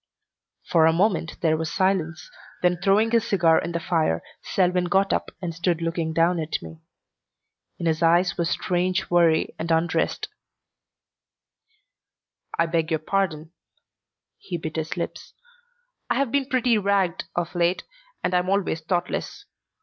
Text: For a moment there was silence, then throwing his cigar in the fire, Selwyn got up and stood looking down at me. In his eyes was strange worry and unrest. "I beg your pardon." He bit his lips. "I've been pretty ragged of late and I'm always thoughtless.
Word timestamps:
For 0.63 0.87
a 0.87 0.93
moment 0.93 1.39
there 1.41 1.55
was 1.55 1.71
silence, 1.71 2.31
then 2.63 2.77
throwing 2.83 3.11
his 3.11 3.27
cigar 3.27 3.59
in 3.59 3.71
the 3.71 3.79
fire, 3.79 4.23
Selwyn 4.41 4.85
got 4.85 5.13
up 5.13 5.29
and 5.43 5.53
stood 5.53 5.79
looking 5.79 6.11
down 6.11 6.39
at 6.39 6.59
me. 6.59 6.81
In 7.77 7.85
his 7.85 8.01
eyes 8.01 8.35
was 8.35 8.49
strange 8.49 9.11
worry 9.11 9.53
and 9.59 9.69
unrest. 9.69 10.27
"I 12.57 12.65
beg 12.65 12.89
your 12.89 12.99
pardon." 12.99 13.51
He 14.39 14.57
bit 14.57 14.75
his 14.77 14.97
lips. 14.97 15.35
"I've 16.09 16.31
been 16.31 16.49
pretty 16.49 16.79
ragged 16.79 17.25
of 17.35 17.53
late 17.53 17.83
and 18.23 18.33
I'm 18.33 18.49
always 18.49 18.81
thoughtless. 18.81 19.45